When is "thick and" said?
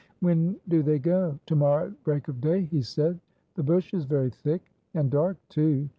4.31-5.11